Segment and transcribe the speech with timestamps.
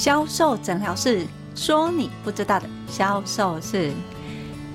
[0.00, 3.92] 销售诊疗室说你不知道的销售室。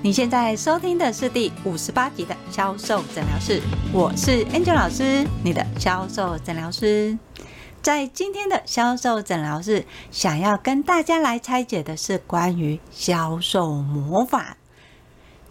[0.00, 3.60] 你现在收听的是第五十八集的销售诊疗室，
[3.92, 7.18] 我是 Angel 老师，你的销售诊疗师。
[7.82, 14.56] 在今天的销售诊疗室，想要跟大家来拆解的是关于销售魔法。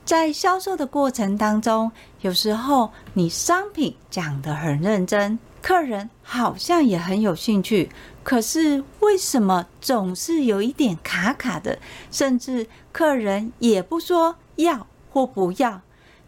[0.06, 7.90] 在销售的过程当中，有时候你商品讲得很认真，客人好像也很有兴趣，
[8.26, 11.78] 可是为什么总是有一点卡卡的？
[12.10, 15.82] 甚至客人也不说要或不要。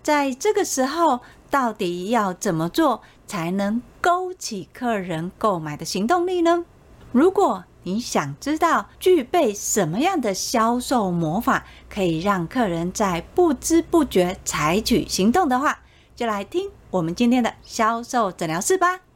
[0.04, 6.66] 在这个时候，到底要怎么做才能勾起客人购买的行动力呢？
[7.12, 15.80] 如果你想知道具备什么样的销售魔法，可以让客人在不知不觉采取行动的话，
[16.16, 19.07] 就来听我们今天的销售诊疗室吧。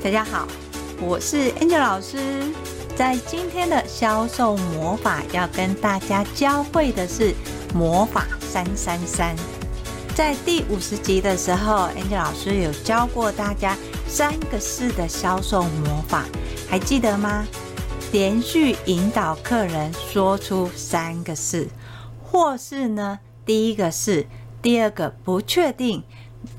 [0.00, 0.46] 大家好，
[1.00, 2.18] 我是 Angel 老师，
[2.94, 7.34] 在今天的销售魔法要跟大家教会的是
[7.74, 9.34] 魔法三三三。
[10.14, 16.24] 在第五十集的时候，Angel 老师有教过大家三个四的销售魔法，
[16.70, 17.44] 还记得吗？
[18.12, 21.66] 连续引导客人说出三个四，
[22.22, 24.28] 或是呢，第一个是，
[24.62, 26.04] 第二个不确定，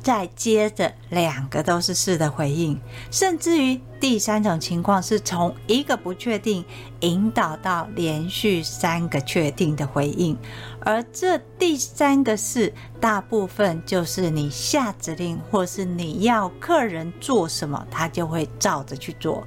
[0.01, 2.79] 再接着两个都是是的回应，
[3.11, 6.63] 甚至于第三种情况是从一个不确定
[7.01, 10.37] 引导到连续三个确定的回应。
[10.81, 19.45] 而这第三个是，大部分就是你下指令，或是你要客人做什么，他就会照着去做。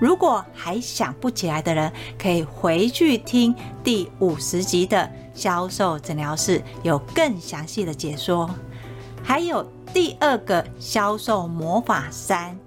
[0.00, 3.54] 如果还想不起来的人，可以回去听
[3.84, 8.50] 第五十集的销售诊疗室，有更详细的解说。
[9.22, 12.58] 还有第二个销售魔法三，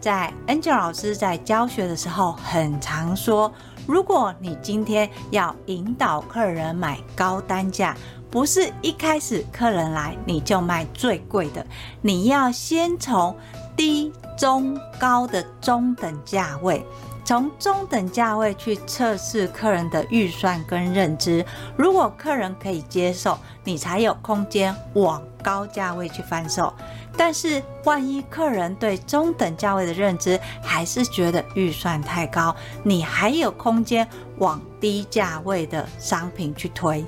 [0.00, 3.52] 在 Angel 老师在教学的时候很常说。
[3.86, 7.94] 如果你今天要引导客人买高单价，
[8.30, 11.66] 不是一开始客人来你就卖最贵的，
[12.00, 13.36] 你要先从
[13.76, 16.82] 低、中、高的中等价位，
[17.24, 21.44] 从中等价位去测试客人的预算跟认知。
[21.76, 26.72] 如果客人可以接受，你才有空间往高价位去翻售。
[27.16, 34.06] 但是，万一客人对中等价位的认知还是觉得预算太高，你还有空间
[34.38, 37.04] 往低价位的商品去推。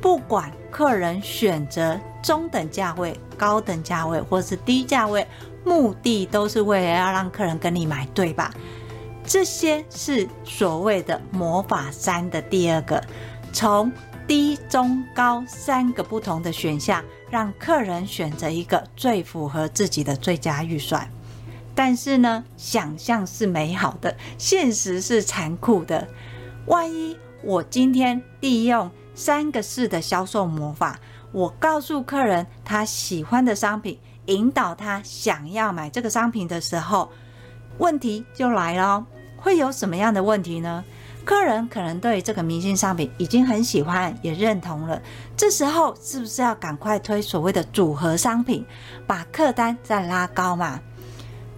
[0.00, 5.26] 不管客人选择中等价位、高等价位或是低价位，
[5.64, 8.50] 目的都是为了要让客人跟你买，对吧？
[9.26, 13.02] 这些是所谓的魔法三的第二个，
[13.52, 13.92] 从
[14.26, 17.04] 低、中、高三个不同的选项。
[17.28, 21.10] 让客人选择一个最符合自己的最佳预算，
[21.74, 26.06] 但是呢，想象是美好的，现实是残酷的。
[26.66, 31.00] 万一我今天利用三个四的销售魔法，
[31.32, 37.10] 我告诉客人他喜欢的商品，引导他想要买这个商品的时候，
[37.78, 39.04] 问题就来了，
[39.46, 40.84] 会有什么样的问题呢？
[41.24, 45.00] 客人可能对这个明星商品已经很喜欢，也认同了。
[45.36, 48.66] 这时候是不是要赶快推所谓的组合商品，
[49.06, 50.80] 把客单再拉高嘛？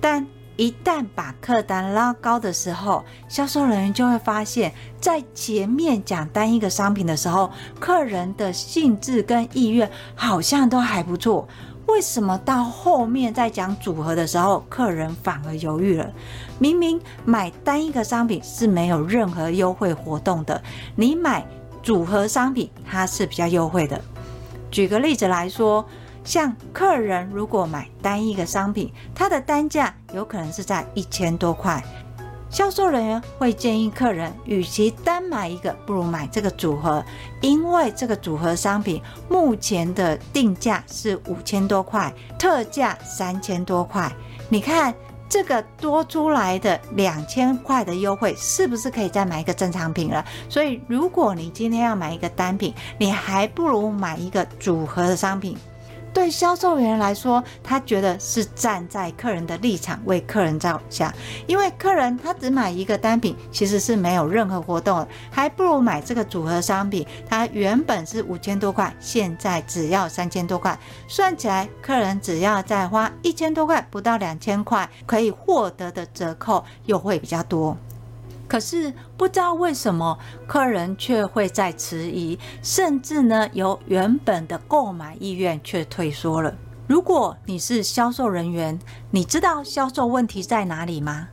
[0.02, 0.26] 但
[0.58, 7.50] 一旦把客单拉高的时候，销售人员就会发现，在前面讲单一个商品的时候，
[7.80, 11.48] 客人的兴致跟意愿好像都还不错。
[11.86, 16.12] 为什么到后面在讲组合的时候，客人反而犹豫了？
[16.58, 20.62] 明明买单一个商品是没有任何优惠活动的，
[20.96, 21.46] 你买
[21.82, 24.00] 组合商品它是比较优惠的。
[24.70, 25.86] 举个例子来说，
[26.24, 31.82] 像客人如果买单一个商品，它的单价有可能是在一千多块。
[32.50, 37.04] 销售人员会建议客人，与其单买一个，不如买这个组合，
[37.42, 44.10] 因为这个组合商品目前的定价是五千多块，特价三千多块。
[44.48, 44.94] 你看
[45.28, 50.24] 这个多出来的两千块的优惠，是不是可以再买一个正常品了？
[50.48, 55.56] 所以，如果你今天要买一个单品，你还不如买一个组合的商品。
[56.18, 61.14] 对销售员来说，他觉得是站在客人的立场为客人着想，
[61.46, 67.06] 因为客人他只买一个单品，其实是没有任何活动，还不如买这个组合商品。
[67.28, 70.76] 它原本是五千多块，现在只要三千多块，
[71.06, 77.78] 算起来客人只要再花一千多块，不到两千块，可以获得的折扣又会比较多。
[78.48, 86.52] 可是不知道为什么，客人却会在迟疑，甚至呢，由原本的购买意愿却退缩了。
[86.86, 88.78] 如果你是销售人员，
[89.10, 91.28] 你知道销售问题在哪里吗？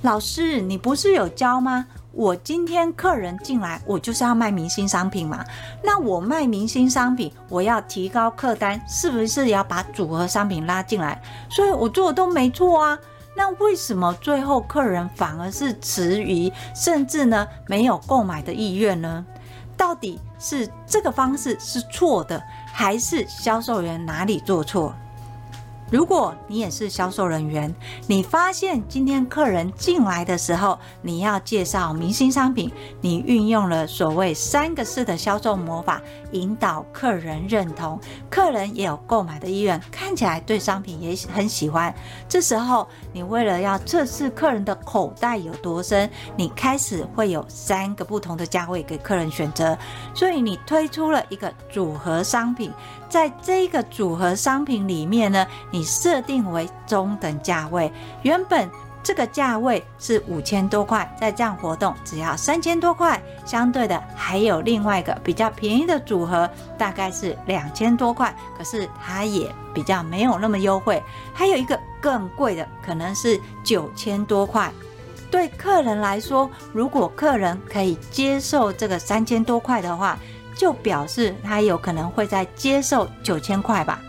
[0.00, 1.86] 老师，你不是有教吗？
[2.12, 5.44] 我今天客人进来，我就是要卖明星商品嘛。
[5.84, 11.20] 那我卖明星商品，我要提高客单，是不是要把组合商品拉进来？
[11.50, 12.98] 所以我做的都没错啊。
[13.36, 19.24] 那为什么最后客人反而是迟疑，甚至呢没有购买的意愿呢？
[19.76, 22.42] 到底是这个方式是错的，
[22.72, 24.94] 还是销售员哪里做错？
[25.90, 27.72] 如果你也是销售人员，
[28.08, 36.02] 你发现今天客人进来的时候，你要介绍明星商品，你运用了所谓三个式的销售魔法，
[36.32, 41.94] 引导客人认同，客人也有购买的意愿，看起来对商品也很喜欢。
[42.28, 49.78] 这时候，你为了要测试客人的口袋有多深，你开始会有三个不同的价位给客人选择，
[50.14, 52.72] 所以你推出了一个组合商品。
[53.08, 57.92] 在这个组合商品里面呢，你设定为中等价位，
[58.22, 58.68] 原本
[59.02, 63.22] 这个价位是五千多块，在这样活动只要三千多块。
[63.44, 71.00] 相对的，还有另外一个比较便宜的组合，大概是两千多块，可是它也比较没有那么优惠。
[71.32, 74.72] 还有一个更贵的，可能是九千多块。
[75.30, 80.18] 对客人来说，如果客人可以接受这个三千多块的话，
[80.56, 84.00] 就表示他有可能会在接受九千块吧。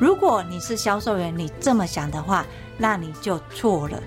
[0.00, 2.46] 如果你是销售员，你这么想的话，
[2.78, 4.00] 那你就错了。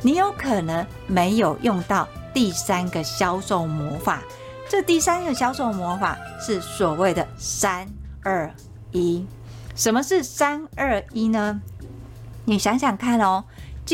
[0.00, 4.22] 你有可能没有用到第三个销售魔法。
[4.68, 7.86] 这第三个销售魔法是所谓的三
[8.22, 8.50] 二
[8.90, 9.26] 一。
[9.74, 11.60] 什么是三二一呢？
[12.44, 13.44] 你想想看哦。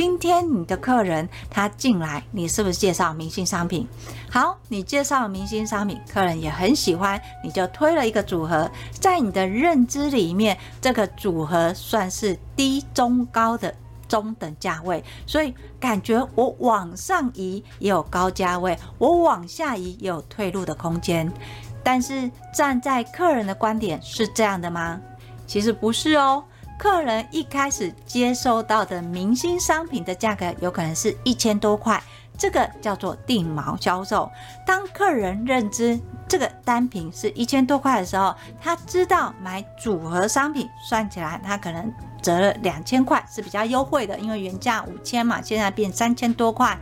[0.01, 3.85] 今天你的客人他进来，你是不是介绍明星商品？
[4.31, 8.71] 好，你介绍明星商品，客人也很喜欢，你就推了一个组合。
[8.93, 13.75] 在你的认知里面，这个组合算是低、中、高的
[14.07, 21.29] 中等价位，所以感觉我往上移也有高价位，我往下移也有退路的空间。
[21.83, 25.01] 但是站在客人的观点是这样的吗？
[25.45, 26.45] 其实不是哦。
[26.79, 32.01] 客人一开始接收到的明星商品的价格有可能是一千多块，
[32.39, 34.31] 这个叫做定毛销售。
[34.65, 35.99] 当客人认知
[36.29, 41.93] 这个单品是一千多块的时候，他知道买组合商品算起来，他可能
[42.23, 46.79] 折了两千块是比较优惠的，因为原价五千嘛，现在变三千多块。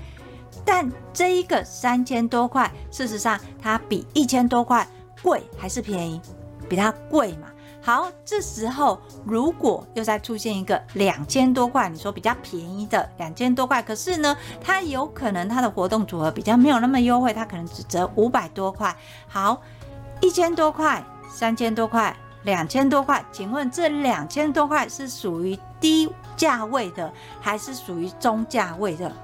[0.62, 4.86] 但这一个三千多块，事实上它比一千多块
[5.22, 6.20] 贵还是便宜？
[6.68, 7.48] 比它贵嘛。
[7.86, 18.92] 好，这时候如果又再出现一个两千多块，你说比较便宜的两千多块，可是呢，它有可能它的活动组合比较没有那么优惠，它可能只折五百多块。
[19.28, 19.62] 好，
[20.20, 21.00] 一千多块、
[21.30, 29.14] 三千多块、两千多块，请问这两千多块是属于低价位的，还是属于中价位的？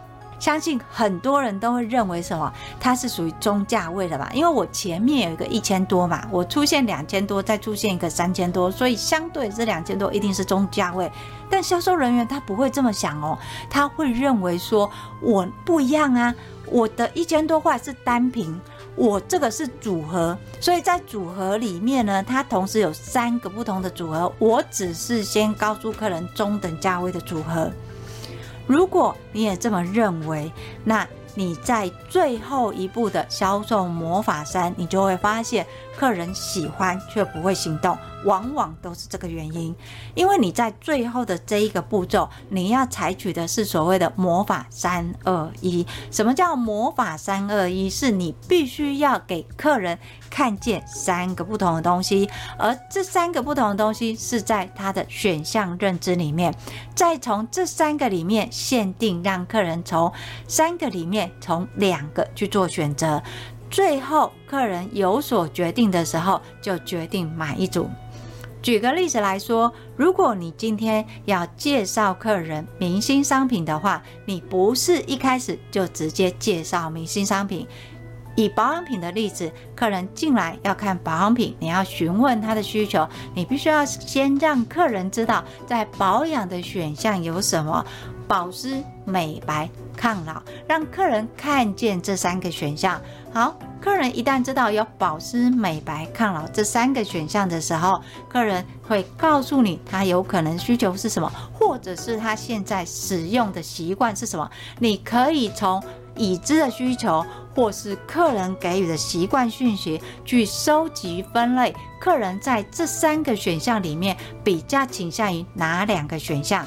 [0.42, 2.52] 相信很多人都会认为什么？
[2.80, 4.28] 它是属于中价位的吧？
[4.34, 11.08] 因为我前面有一个一千多嘛，我出现两千多，再出现一个三千多，所以相对这两千多一定是中价位。
[11.48, 13.38] 但销售人员他不会这么想哦，
[13.70, 14.90] 他会认为说
[15.20, 16.34] 我不一样啊，
[16.66, 18.60] 我的一千多块是单品，
[18.96, 27.70] 我这个是组合，所以在组合里面呢，它同时有三个不同的组合，我只是先告诉客人中等价位的组合。
[28.66, 30.50] 如果你也这么认为，
[30.84, 35.66] 那你在最后一步的销售魔法三，你就会发现
[35.96, 37.96] 客人喜欢却不会行动。
[38.24, 39.74] 往往都是这个原因，
[40.14, 45.86] 因为你在最后的这一个步骤，你要采取的是所谓的魔法三二一。
[46.10, 47.88] 什么叫魔法三二一？
[47.90, 49.98] 是你必须要给客人
[50.30, 56.54] 看见三个不同的东西，而这三个不同的东西是在他的选项认知里面，
[56.94, 60.12] 再从这三个里面限定，让客人从
[60.46, 63.22] 三个里面从两个去做选择，
[63.70, 67.88] 最后客人有所决定的时候，就决定买一组。
[68.62, 77.66] 举个例子来说，如果你今天要介绍客人明星商品的话，你不是一开始就直接介绍明星商品。
[78.34, 87.84] 以保养品的例子，客人进来要看保养品，你要询问他的需求，你必须要先让客人知道在保养的选项有什么。
[88.28, 93.00] 保湿、美白、抗老，让客人看见这三个选项。
[93.32, 104.50] 好，客人一旦知道有保湿、美白、抗老这三个选项的时候，客人会告诉你他有可能需求是什么，或者是他现在使用的习惯是什么。
[104.78, 105.82] 你可以从
[106.14, 111.74] 已知的需求，或是客人给予的习惯讯息，去收集分类。
[111.98, 116.66] 客人在这三个选项里面比较倾向于哪两个选项？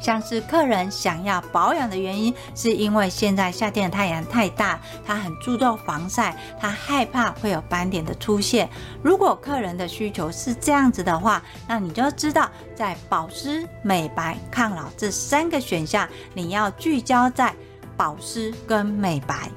[0.00, 8.68] 像是客人想要保养的原因，是因为现在夏天的太阳太大，他很注重防晒，他害怕会有斑点的出现。
[9.02, 17.54] 如果客人的需求是这样子的话，那你就知道，在保湿、美白、抗老这三个选项，你要聚焦在
[17.96, 19.50] 保湿跟美白。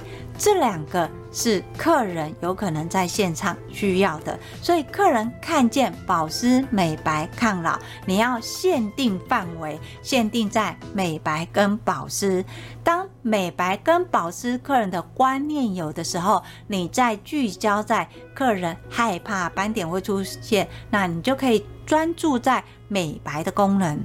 [0.43, 12.43] 这两个是客人有可能在现场需要的，所以客人看见保湿、美白、抗老，你要限定范围，限定在美白跟保湿。
[12.83, 24.03] 当美白跟保湿客人的观念有的时候，你再聚焦在客人害怕斑点会出现，那你就可以专注在美白的功能。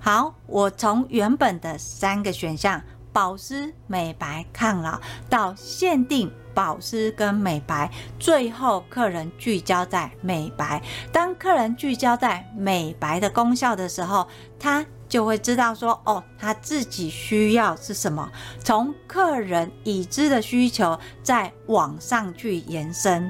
[0.00, 2.82] 好，我从原本的三个选项。
[3.18, 10.80] 保湿、美白、抗老，到限定保湿跟美白，最后客人聚焦在美白。
[11.10, 18.30] 当客人聚焦在美白的功效的时候，他就会知道说，哦，他自己需要是什么。
[18.60, 23.28] 从客人已知的需求，再往上去延伸，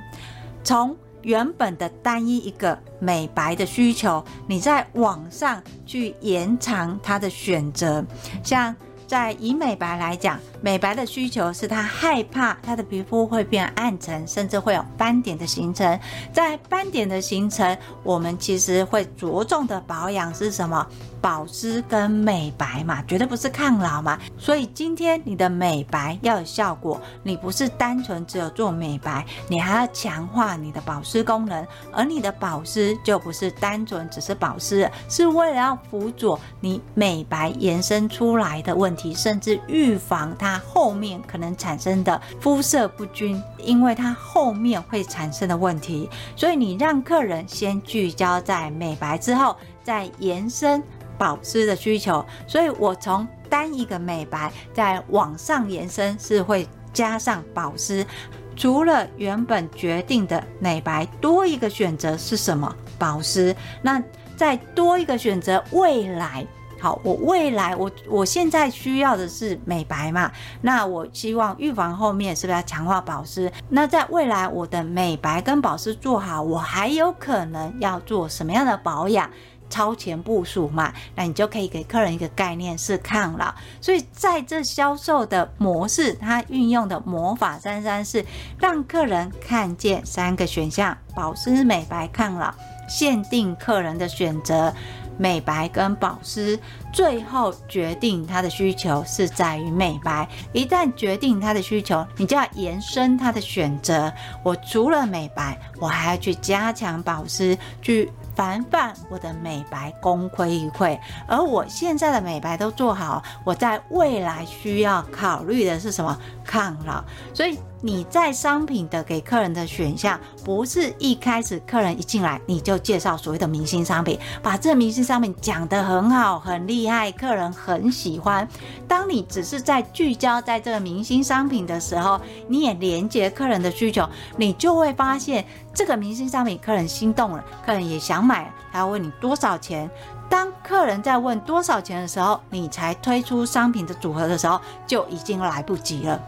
[0.62, 8.04] 从原本的单一一个美白的需求，你再往上去延长他的选择，
[8.44, 8.76] 像。
[9.08, 15.98] 在以美白来讲，美白的需求是他害怕他的皮肤会变暗沉，甚至会有斑点的形成。
[16.32, 20.86] 在斑点的形成，我们其实会着重的保养是什么？
[21.20, 24.16] 保湿跟美白嘛，绝对不是抗老嘛。
[24.38, 31.66] 所以今天你的美白要有效果，你不是单纯只有做美白，你还要强化你的保湿功能。
[31.92, 46.08] 而你的保湿就不是单纯只是保湿，是为了要辅佐你美白延伸出来的问题，甚至预防它后面可能产生的肤色不均，因为它后面会产生的问题。
[46.36, 50.80] 所以你让客人先聚焦在美白之后，再延伸。
[51.18, 58.06] 保湿的需求，所以我从单一个美白再往上延伸，是会加上保湿。
[58.54, 62.72] 除了原本决定的美白，多一个选择是什么？
[63.00, 63.52] 保湿。
[63.82, 64.00] 那
[64.36, 66.46] 再多一个选择，未来
[66.80, 70.30] 好，我未来我我现在需要的是美白嘛？
[70.62, 73.52] 那我希望预防后面是不是要强化保湿？
[73.68, 79.30] 那在未来我的美白跟保湿做好，我还有可能要做什么样的保养？
[79.70, 83.52] 超前部署嘛，那你就可以给客人一个概念是抗老。
[83.82, 88.24] 所以在这销售的模式，它运用的魔法三三是
[88.58, 92.54] 让客人看见三个选项：保湿、美白、抗老，
[92.88, 94.72] 限定客人的选择，
[95.18, 96.58] 美白跟保湿，
[96.92, 100.26] 最后决定他的需求是在于美白。
[100.52, 104.10] 一旦决定他的需求，你就要延伸他的选择。
[104.42, 108.10] 我除了美白，我还要去加强保湿，去。
[108.38, 110.96] 防范我的美白功亏一篑，
[111.26, 116.16] 而我现在的美白都做好，我在未来需要考虑的是什么？
[116.44, 117.02] 抗老。
[117.34, 128.48] 所以你在商品的给客人的选项，不是一开始客人一进来你就介绍所谓的明星商品，把这明星商品讲得很好很厉害，客人很喜欢。
[128.88, 135.44] 当你只是在聚焦在这个明星商品的时候，你也连接客人的需求，你就会发现。
[135.74, 139.88] 这个明星商品，客人心动了，客人也想买，他要问你多少钱。
[140.28, 146.20] 当客人在问多少钱的时候，你才推出商品的组合的时候，就已经来不及了，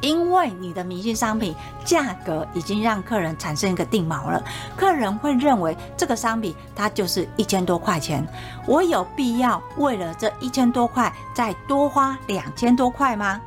[0.00, 4.42] 因为你的明星商品价格已经让客人产生一个定锚了。
[4.76, 8.26] 客人会认为这个商品它就是一千多块钱，
[8.66, 13.40] 我有必要为了这一千多块再多花两千多块吗？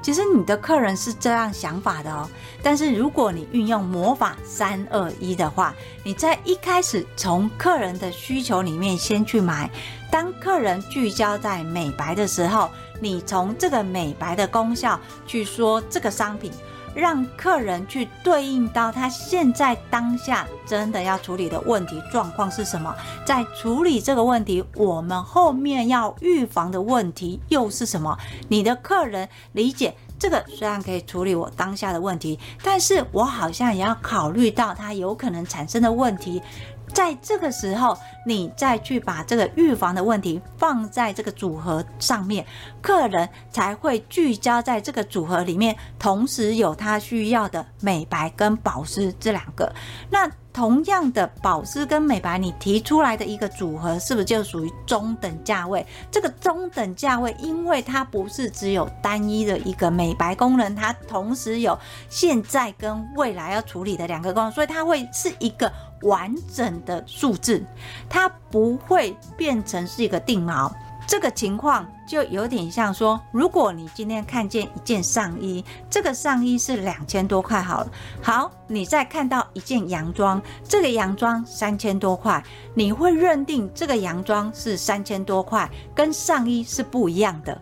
[0.00, 2.26] 其实你的客人是这样想法的哦，
[2.62, 5.74] 但是如果你运用魔法三二一的话，
[6.04, 9.68] 你在一开始从客人的需求里面先去买，
[10.08, 16.52] 当客人聚焦在美白的时候，你从这个美白的功效去说这个商品。
[16.94, 22.92] 让客人去对应到他现在当下真的要处理的问题状况是什么，
[23.24, 28.18] 在处理这个问题，我们后面要预防的问题又是什么？
[28.48, 36.42] 你的客人理解这个虽然可以处理我当下的问题，但是我好像也要考虑到它有可能产生的问题。
[36.92, 42.44] 在这个时候，你再去把这个预防的问题放在这个组合上面，
[42.80, 49.72] 客人才会聚焦在这个组合里面，同时有他需要的美白跟保湿这两个。
[50.10, 55.86] 那同样的保湿跟美白，你提出来的一个组合，是不是就属于中等价位？
[56.10, 65.72] 这个中等价位，因为它不是只有单一的一个美白功能，它同时有现在跟未来要处理的两个功能，所以它会是一个
[66.02, 67.64] 完整的数字，
[68.08, 70.68] 它不会变成是一个定锚。
[71.06, 77.90] 这个情况就有点像说，如果你今天看见一件上衣，这个上衣是两千多块好了，
[78.22, 87.60] 好，你再看到一件洋装，这个洋装三千多块，你会认定这个洋装是三千多块，跟上衣是不一样的。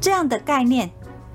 [0.00, 0.90] 这样的概念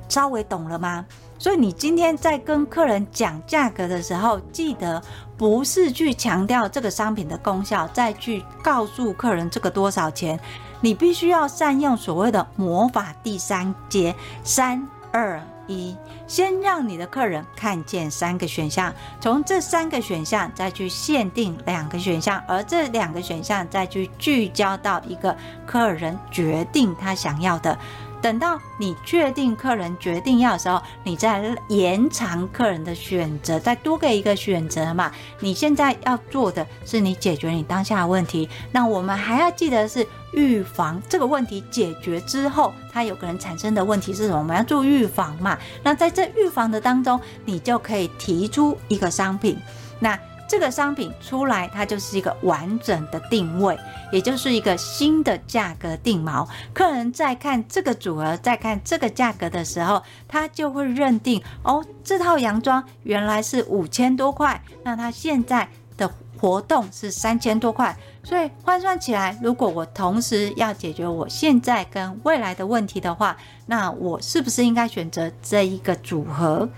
[0.09, 1.05] 稍微懂了吗？
[1.39, 4.99] 所以你今天在跟客人讲价格的时候，记得
[5.37, 10.39] 不是去强调这个商品的功效，再去告诉客人这个多少钱。
[10.81, 15.95] 你必须要善用所谓的魔法第三阶，三二一，
[16.27, 27.77] 先让你的客人看见三个选项，从这三个选项再去限定两个选项，而这两个选项再去聚焦到一个客人决定他想要的。
[28.21, 35.11] 等到你确定客人决定要的时候，你再延长客人的选择，再多给一个选择嘛。
[35.39, 44.39] 你现在要做的是你解决你当下的问题，那我们还要记得是预防这个问题解决之后，它有可能产生的问题是什么？
[44.39, 45.57] 我们要做预防嘛。
[45.83, 49.57] 那在这预防的当中，你就可以提出一个商品，
[49.99, 50.17] 那。
[50.47, 53.77] 这个商品出来，它就是一个完整的定位，
[54.11, 56.47] 也就是一个新的价格定锚。
[56.73, 73.35] 客人在看这个组合，在看这个价格的时候，他就会认定哦，这套洋装原来是五千多块，那他现在的活动是三千多块，所以换算起来，如果我同时要解决我现在跟未来的问题的话，
[73.65, 76.69] 那我是不是应该选择这一个组合？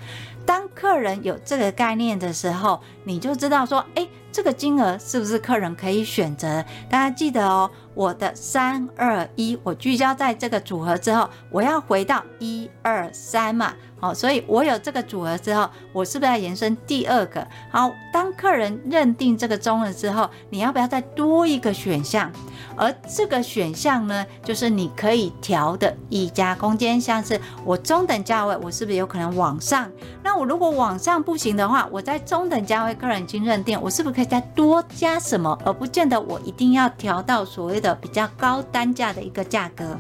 [0.50, 6.66] 当客人有这个概念的时候，你就知道说，哎，这个金额是不是客人可以选择？
[6.90, 13.76] 大家记得哦，我的三二一，我聚焦在这个组合之后，我要回到一二三嘛。
[14.00, 17.46] 好，所以我有这个组合之后，我是不是要延伸第二个？
[17.70, 22.32] 好，当客人认定这个中了之后，你要不要再多一个选项？
[22.76, 29.92] 而这个选项呢，就是你可以调的溢价空间，像是我中等价位，我是不是有可能往上？
[30.24, 35.58] 那我如果往上不行的话，我在中等价位客人已经认定，我是不是可以再多加什么？
[35.66, 39.98] 而不见得我一定要调到所谓的比较高单价的一个价格。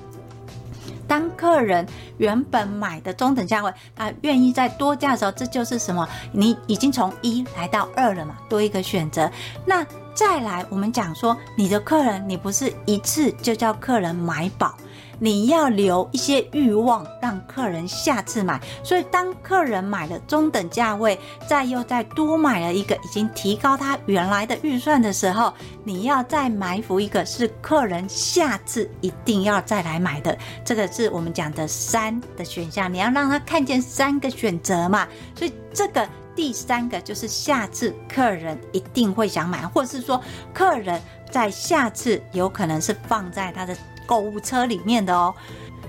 [1.10, 1.86] 当客人
[2.19, 6.08] 原本买的中等价位，他愿意再多价的时候，这就是什么？
[6.32, 9.30] 你已经从一来到二了嘛，多一个选择。
[9.65, 14.76] 那再来，我们讲说，你的客人，你不是一次就叫客人买饱。
[15.20, 18.60] 你要留一些欲望，让客人下次买。
[18.84, 25.54] 所以，当客人买了中等价位，再又再多买了一个，已经提高他原来的预算的时候，
[25.84, 30.38] 你要再埋伏一个，是客人下次一定要再来买的。
[30.64, 35.08] 这个是我们讲的三的选项，你要让他看见三个选择嘛。
[35.36, 40.22] 所以，这个第三个就是下次客人一定会想买，或是说
[40.54, 43.76] 客人在下次有可能是放在他的。
[44.10, 45.36] 购物车里面的哦。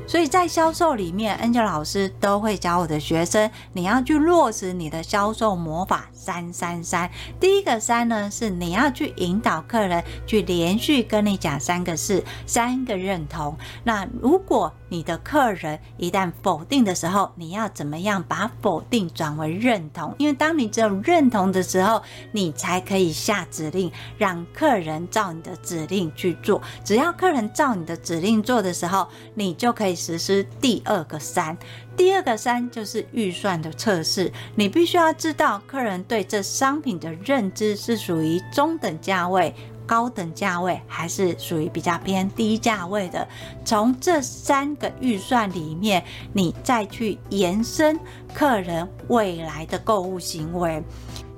[0.06, 7.10] 所以在销售里面，Angel 老师都会教我的学生，你要去落实你的销售魔法三三三。
[7.38, 13.56] 第一个三呢，是你要去引导客人去连续跟你讲三个是，三个认同。
[13.84, 20.14] 那如果你的客人一旦否定的时候，你要怎么样把否定转为认同？
[20.18, 22.02] 因为当你只有认同的时候，
[22.32, 26.60] 你才可以下指令，让客人照你的指令去做。
[26.84, 29.96] 只要客人照你的指令做的时候，你就可以。
[30.00, 31.54] 实施第二个三，
[31.96, 34.32] 第二个三就是预算的测试。
[34.54, 39.54] 你必须要知道客人对这商品的认知是属于中等价位、
[39.86, 43.26] 高等价位，还是属于比较偏低价位的。
[43.64, 47.98] 从这三个预算里面，你再去延伸
[48.32, 50.82] 客人未来的购物行为。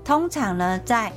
[0.05, 1.13] 通常呢，在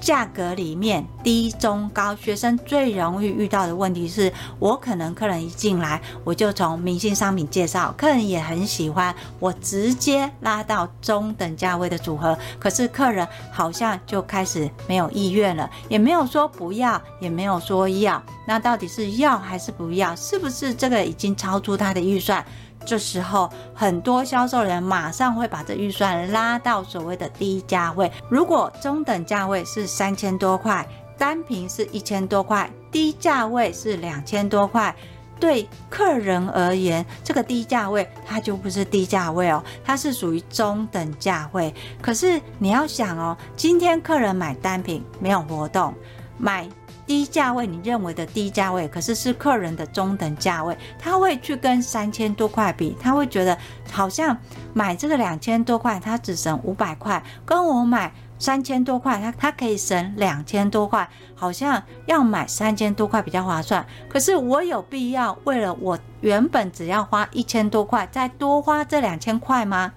[0.00, 20.14] 价格里面低、中、高，学生最容易遇到的问题是，我可能客人一进来，我就从明星商品介绍，客人也很喜欢，我直接拉到中等价位的组合，可是客人好像就开始没有意愿了，也没有说不要，也没有说要，那到底是要还是不要？
[20.16, 22.44] 是不是这个已经超出他的预算？
[22.86, 28.10] 这时候，很多销售人马上会把这预算拉到所谓的低价位。
[28.30, 30.86] 如果中等价位是三千多块，
[31.18, 34.94] 单品是一千多块，低价位是两千多块，
[35.40, 41.74] 对客人而言，这个低价位它就不是低价位哦，它是属于中等价位。
[42.00, 45.92] 可是你要想哦，今天客人买单品没有活动，
[46.38, 46.68] 买
[47.06, 53.56] 低价位你认为的低价位，可是是客人的中等价位，他会去跟三千多块比，他会觉得
[53.90, 54.36] 好像
[54.74, 58.12] 买这个两千多块，他只省五百块，跟我买。
[58.38, 63.86] 三千多块，他他可以省两千多块，好像要买三千多块比较划算。
[64.10, 69.90] 可是我有必要为了我原本只要花一千多块，再多花这两千块吗？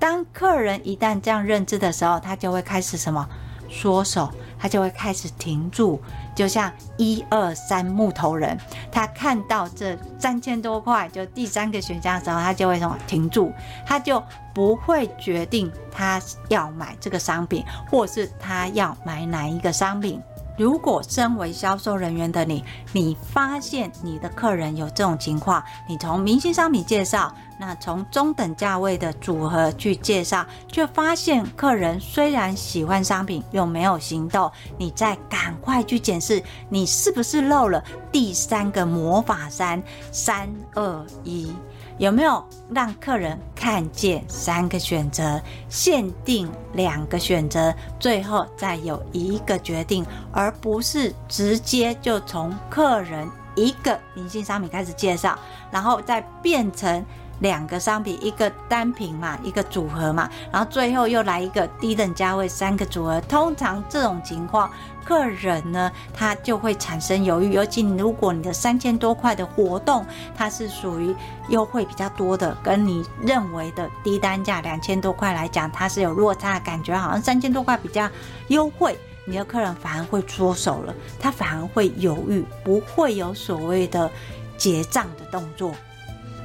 [0.00, 3.28] 当客人一旦这样认知的时候，他就会开始什么
[3.70, 6.02] 缩手，他就会开始停住。
[6.34, 8.58] 就像一二三木头人，
[8.90, 13.52] 他看到这三千多块，就第三个选项的时候，他就会什么停住，
[13.86, 20.20] 他就不会决定他要买这个商品，或是他要买哪一个商品。
[20.56, 27.34] 如果身为销售人员的你，你发现你的客人有这种情况，你从明星商品介绍，
[27.66, 41.50] 那从中等价位的组合去介绍，却发现客人虽然喜欢商品，又没有行动，你再赶快去检视，你是不是漏了第三个魔法三三二一。
[41.96, 55.38] 有没有让客人看见三个选择，限定两个选择，最后再有一个决定，而不是直接就从客人一个明星商品开始介绍，
[55.70, 57.02] 然后再变成
[57.40, 63.20] 两个商品，一个单品嘛，一个组合嘛，然后最后又来一个低等价位三个组合。
[63.22, 64.70] 通常这种情况。
[65.04, 67.52] 客人呢，他就会产生犹豫。
[67.52, 70.02] 尤其如果你的三千多块的活动，
[70.34, 71.14] 它是属于
[71.50, 78.08] 优惠比较多的，跟你认为的低单价两千多块来讲，它是有落差的感觉，好像三千多块比较
[78.48, 84.10] 优惠，你的客人反而会缩手了，他反而会犹豫，不会有所谓的
[84.56, 85.74] 结账的动作。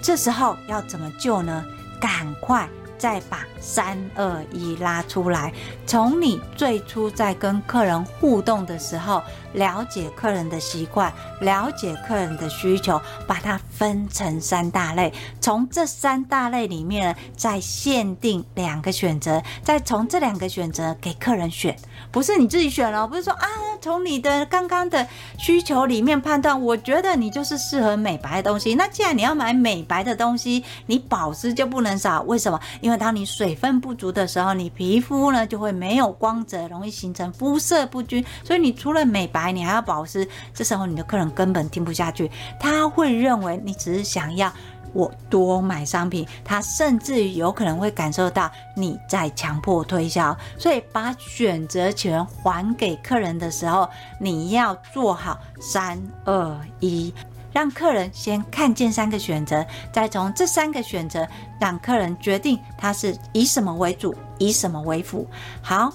[0.01, 1.65] 这时候要怎么救呢？
[1.99, 2.67] 赶快！
[2.97, 5.53] 再把三二一拉出来，
[5.85, 9.21] 从你最初在跟客人互动的时候，
[9.53, 21.75] 了解客人的习惯，了解客人的需求，把它分成三大类，从这三大类里面再限定两个选择，再从这两个选择给客人选，
[22.11, 23.47] 不是你自己选了，不是说啊，
[23.81, 28.75] 从你的刚刚的需求里面判断，我觉得你就是适合美白的东西。
[28.75, 32.59] 那既然你要买美白的东西，你保湿就不能少，为什么？
[32.81, 38.23] 因为当你水水分不足的时候，你皮肤呢就会没有光泽，容易形成肤色不均。
[38.43, 40.27] 所以你除了美白，你还要保湿。
[40.53, 44.53] 这时候你的客人根本听不下去，他会认为你只是想要
[44.93, 50.37] 我多买商品，他甚至有可能会感受到你在强迫推销。
[50.55, 57.11] 所以把选择权还给客人的时候，你要做好三二一。
[57.51, 61.27] 让客人先看见三个选择，再从这三个选择
[61.59, 65.27] 让客人决定他是以什么为主，以什么为辅。
[65.61, 65.93] 好。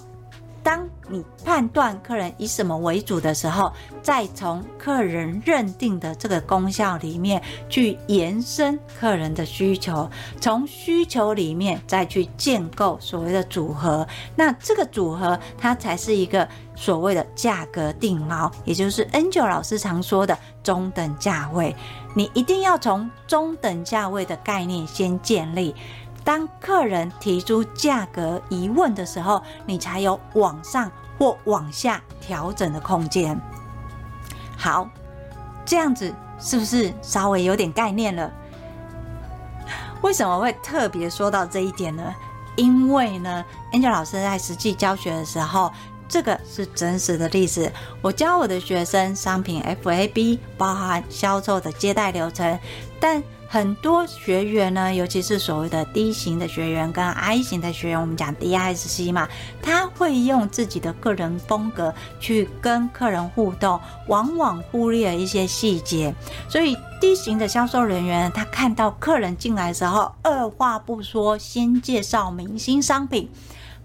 [0.65, 3.71] 当你判断客人以什么为主的时候，
[4.03, 21.77] 再从客人认定的这个功效里面去延伸客人的需求，从需求里面再去建构所谓的组合，那这个组合它才是一个所谓的价格定锚，也就是 Angel 老师常说的中等价位。
[22.17, 25.75] 你一定要从中等价位的概念先建立。
[26.25, 33.39] 当客人提出价格疑问的时候，你才有往上或往下调整的空间。
[34.57, 34.89] 好，
[35.67, 38.33] 这样子是不是稍微有点概念了？
[40.01, 42.15] 为什么会特别说到这一点呢？
[42.57, 45.73] 因为呢，Angel 老师在实际教学的时候，
[46.09, 47.71] 这个是真实的例子。
[48.01, 52.59] 我教我的学生商品 FAB，包含销售的接待流程，
[53.01, 53.23] 但
[53.55, 59.29] 很多学员呢，尤其是所谓的 D 型的学员跟 I 型的学员，我们讲 DISC 嘛，
[59.63, 66.13] 他会用自己的个人风格去跟客人互动，往往忽略一些细节。
[66.49, 73.31] 所以 D 型的销售人员，他看到客人进来的时候，二话不说，先介绍明星商品。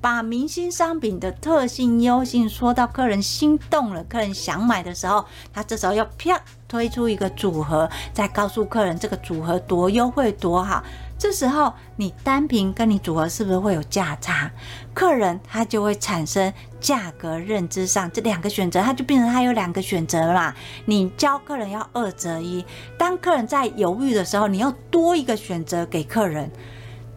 [0.02, 10.84] 把明星商品的特性、优性说到客人心动了，客人想买的时候，他这时候要啪推出一个组合，再告诉客人这个组合多优惠多好。
[11.18, 14.50] 这时候你单品跟你组合是不是会有价差？
[14.94, 20.54] 客人他就会产生价格认知上这两个选择，他就变成他有两个选择了嘛。
[20.86, 22.64] 你教客人要二择一，
[22.98, 26.50] 当客人在犹豫的时候，你要多一个选择给客人，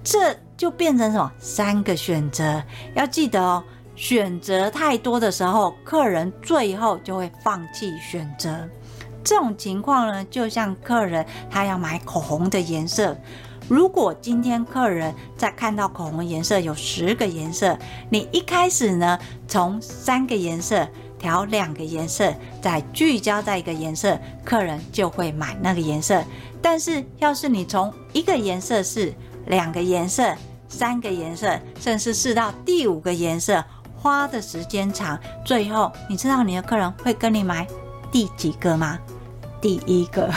[0.03, 0.37] 这。
[0.63, 1.33] 就变成什么？
[1.41, 2.63] 三个选择，
[2.95, 3.65] 要记得哦。
[3.97, 8.69] 选择太多的时候，客人最后就会放弃选择。
[9.25, 13.17] 这种情况呢，就像客人他要买口红的颜色。
[13.69, 17.77] 如果今天客人在看到口红颜色有十个颜色，
[18.09, 20.87] 你一开始呢，从三个颜色
[21.19, 26.23] 调两个颜色，再聚焦在一个颜色，客人就会买那个颜色。
[26.63, 29.13] 但是要是你从一个颜色试，
[29.47, 30.33] 两个颜色，
[30.73, 33.63] 三个颜色，甚至试到第五个颜色，
[33.95, 37.67] 花的时间长，最后你知道你的客人会跟你买
[38.11, 38.99] 第几个吗？
[39.61, 40.33] 第一个。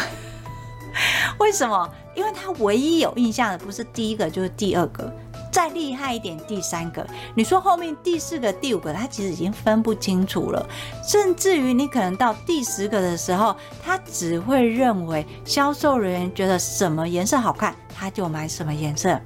[1.39, 1.89] 为什么？
[2.15, 5.11] 因为他唯一有印象的不是第一个，就是第二个，
[5.51, 7.05] 再厉害一点第三个。
[7.33, 10.65] 你说后面第四个、第五个，他其实已经分不清楚了。
[11.03, 19.19] 甚至于你可能到第十个的时候，他只会认为销售人员觉得什么颜色好看，他就买什么颜色。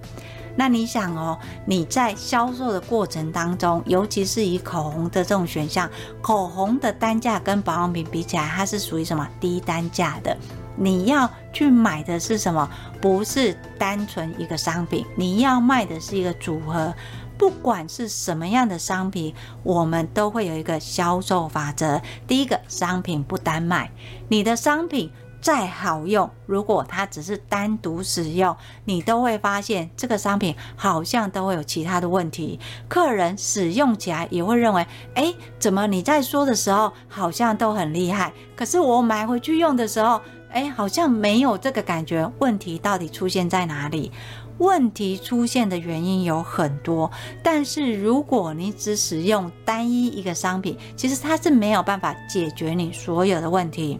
[0.59, 5.89] 那你想哦，你在销售的过程当中，尤其是以口红的这种选项，
[6.21, 10.35] 口红的单价跟保养品比起来，它是属于什么低单价的？
[10.75, 12.69] 你要去买的是什么？
[12.99, 16.93] 不是单纯一个商品，你要卖的是一个组合。
[17.37, 22.01] 不管是什么样的商品，我们都会有一个销售法则。
[22.27, 23.89] 第一个，商品不单卖，
[24.27, 25.09] 你的商品
[25.41, 32.59] 再好用，如果它只是单独使用，你都会发现这个商品好像都会有其他的问题。
[32.87, 40.21] 客人使用起来也会认为，诶，怎么你在说的时候好像都很厉害，可是我买回去用的时候。
[40.51, 42.27] 哎，好像没有这个感觉。
[42.39, 44.11] 问题到底出现在哪里？
[44.57, 47.11] 问题出现的原因有很多，
[47.43, 53.99] 但是如果你只使用单一一个商品，其实它是没有办法解决你所有的问题。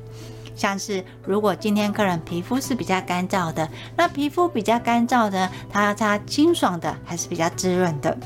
[0.59, 8.17] 像是如果今天客人皮肤是比较干燥的，那皮肤比较干燥的，他要擦清爽的还是比较滋润的？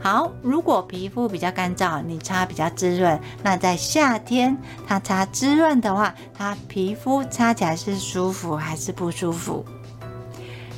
[0.00, 4.56] 好，如果皮肤比较干燥，你擦比较滋润，那在夏天
[4.88, 9.62] 他擦滋润的话，他皮肤擦起来是舒服还是不舒服？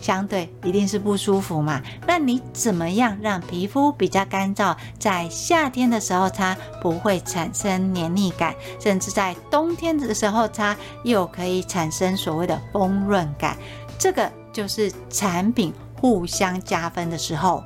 [0.05, 1.81] 相对一定是不舒服嘛？
[2.07, 13.57] 那你怎么样让皮肤比较干燥，在夏天的时候擦不会产生黏腻感，甚至在冬天的时候擦又可以产生所谓的丰润感？
[13.99, 17.65] 这个就是产品互相加分的时候。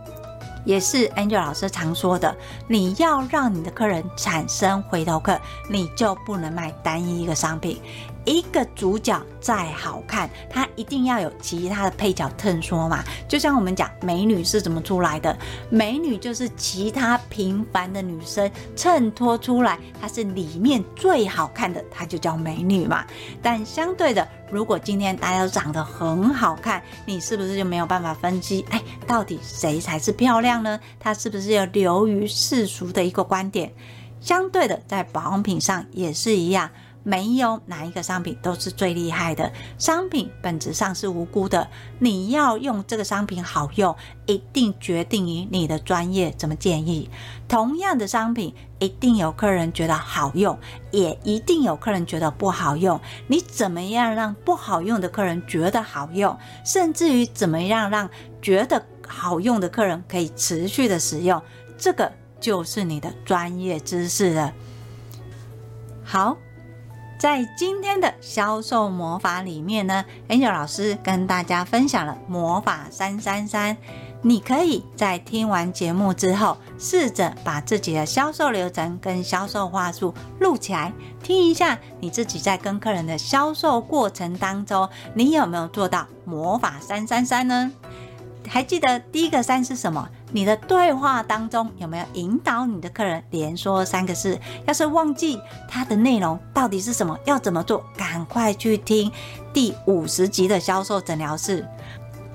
[0.65, 7.81] 也是 Angel 老师常说的，你要让你的客人产生回头客，你就不能卖单一一个商品。
[8.29, 13.03] 一个主角再好看，它一定要有其他的配角衬托嘛。
[13.27, 15.37] 就像我们讲美女是怎么出来的，
[15.71, 23.07] 美女就是其他平凡的女生衬托出来，她是里面最好看的，她就叫美女嘛。
[23.41, 28.63] 但相对的，如果今天大家都长得很好看，你是不是就没有办法分析？
[28.69, 30.79] 哎，到底谁才是漂亮呢？
[31.01, 33.73] 它是不是要流于世俗的一个观点？
[34.21, 36.69] 相对的，在保养品上也是一样。
[37.03, 41.67] 没有哪一个商品都是最厉害的，商品本质上是无辜的。
[41.99, 47.09] 你要用这个商品好用，一定决定于你的专业怎么建议。
[47.49, 50.59] 同样的商品，一定有客人觉得好用，
[50.91, 53.01] 也一定有客人觉得不好用。
[53.27, 58.11] 你怎么样让不好用的客人觉得好用，甚至于怎么样让
[58.43, 61.41] 觉得好用的客人可以持续的使用，
[61.79, 64.53] 这个就是你的专业知识了。
[66.05, 66.37] 好。
[67.19, 73.77] 在今天的销售魔法里面呢，Angel 老师跟大家分享了魔法三三三。
[74.23, 87.73] 你可以在听完节目之后，试着把自己的销售流程跟销售话术录起来，听一下你自己在跟客人的销售过程当中，你有没有做到魔法三三三呢？
[88.49, 90.09] 还记得第一个三是什么？
[90.31, 94.39] 你的对话当中有没有引导你的客人连说三个字？
[94.67, 97.83] 要是忘记它的内容到底是什么，要怎么做？
[97.97, 99.11] 赶快去听
[99.53, 101.67] 第五十集的销售诊疗室。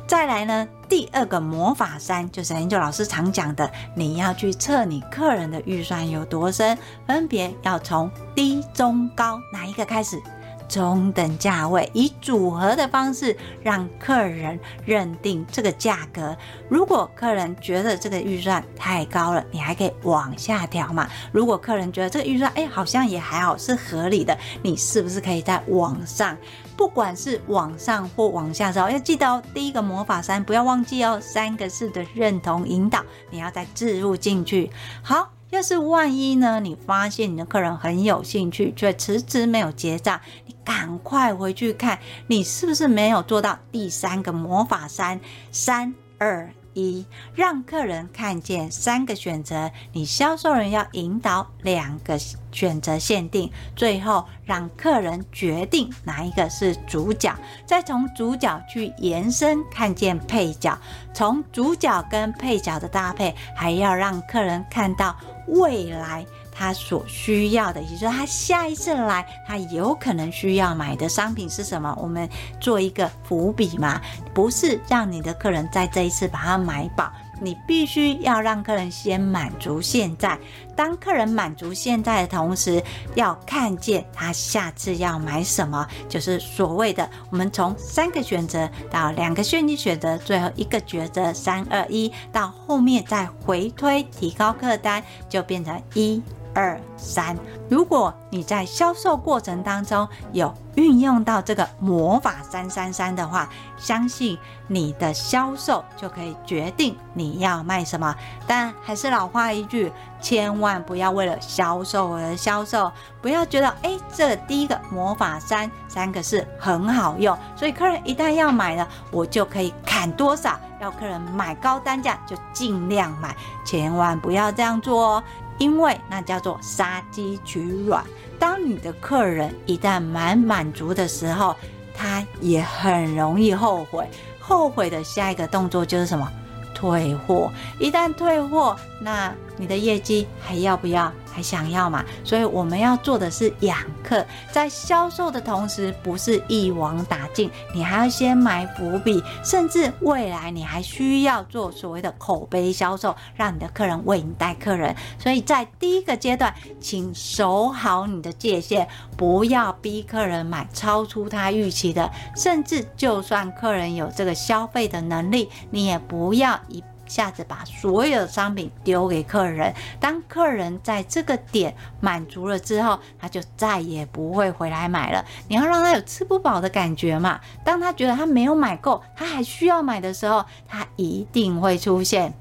[0.05, 6.77] 再来呢，第二个魔法三就是 Angel 老师常讲的，你要去测你客人的预算有多深，
[7.07, 10.21] 分别要从低、中、高哪一个开始？
[10.67, 16.35] 中等价位，以组合的方式让客人认定这个价格。
[16.69, 21.09] 如果客人觉得这个预算太高了，你还可以往下调嘛。
[21.31, 26.37] 如果客人觉得这个预算哎好像也还好是合理的，你是不是可以在网上？
[26.75, 29.41] 不管是往上或往下走，要记得哦。
[29.53, 34.69] 第一个魔法三不要忘记哦，三个字的认同引导，你要再置入进去。
[35.01, 35.29] 好。
[35.49, 36.59] 要是万一呢？
[36.59, 47.05] 你发现你的客人很有兴趣，却迟迟没有结账，你赶快回去看，你是不是没有做到第三个魔法三三二一，
[47.35, 52.17] 让客人看见三个选择，你销售人要引导两个
[52.51, 57.33] 选择限定，最后让客人决定哪一个是主角，
[57.65, 60.77] 再从主角去延伸看见配角，
[61.13, 65.15] 从主角跟配角的搭配，还要让客人看到
[65.47, 66.25] 未来。
[66.53, 71.97] 他所需要的，也就是他下一次来，他有可能需要买的商品是什么？
[71.99, 73.99] 我们做一个伏笔嘛，
[74.33, 77.11] 不是让你的客人在这一次把它买饱，
[77.41, 80.37] 你必须要让客人先满足现在。
[80.75, 82.81] 当客人满足现在的同时，
[83.15, 96.21] 要看见他下次要买什么，就是所谓的我们从三个选择到两个选你选择，最后一个抉择三二一，到后面再回推提高客单，就变成一。
[96.53, 97.37] 二三，
[97.69, 104.37] 如果你在销售过程当中有运用到这个魔法三三三的话，相信
[104.67, 108.15] 你的销售就可以决定你要卖什么。
[108.47, 123.35] 但还是老话一句，千万不要为了销售而销售，不要觉得哎，这第一个魔法三三个是很好用，所以客人一旦要买了，我就可以砍多少，要客人买高单价就尽量买，
[123.65, 125.23] 千万不要这样做哦。
[125.57, 128.03] 因为那叫做杀鸡取卵。
[128.39, 131.55] 当你的客人一旦满满足的时候，
[131.95, 134.07] 他也很容易后悔。
[134.39, 136.29] 后悔的下一个动作就是什么？
[136.73, 137.51] 退货。
[137.79, 141.11] 一旦退货，那你的业绩还要不要？
[141.35, 142.05] 还想要嘛？
[142.23, 154.95] 所以我们要做的是养客，在销售的同时，不是一网打尽，你还要先埋伏笔，甚至未来你还需要做所谓的口碑销售，让你的客人为你带客人。
[155.17, 158.87] 所以在第一个阶段，请守好你的界限，
[159.17, 166.83] 不要逼客人买超出他预期的，甚至就算客人有这个消费的能力，你也不要一。
[167.13, 175.23] 下子把所有商品丢给客人，当客人在这个点满足了之后，他就再也不会回来买了。
[175.47, 177.39] 你要让他有吃不饱的感觉嘛。
[177.63, 182.33] 当他觉得他没有买够，他还需要买的时候，他一定会出现。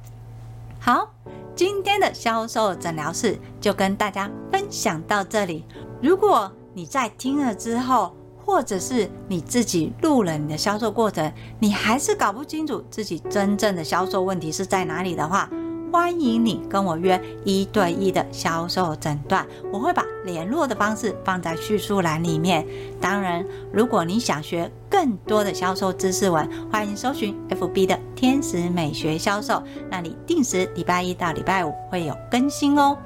[0.81, 1.11] 好，
[1.55, 5.67] 今天的销售诊疗室就跟大家分享到这里。
[6.01, 15.49] 如果你在听了之后，或者是你自己录了你的销售过程，你还是搞不清楚自己真正的销售问题是在哪里的话，
[15.93, 22.67] 欢迎你跟我约一对一的销售诊断，我会把联络的方式放在叙述栏里面。
[23.01, 32.97] 当然，如果你想学更多的销售知识文，欢迎搜寻 FB 的天使美学销售，那里定时礼拜一到礼拜五会有更新哦。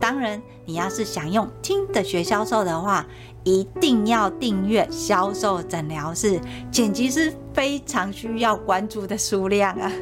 [0.00, 3.06] 当然，你要是想用听的学销售的话，
[3.44, 9.92] 一定要订阅销售诊疗室，剪辑是非常需要关注的数量啊。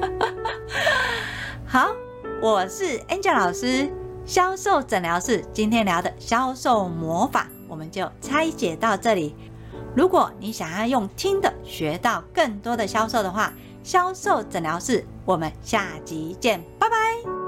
[1.66, 1.88] 好，
[2.42, 3.88] 我是 Angel 老师，
[4.24, 9.34] 销售诊疗室今天聊的销售魔法，我们就拆解到这里。
[9.94, 17.39] 如果你想要用听的学到更多的销售的话，销售诊疗室，我们下集见，拜拜。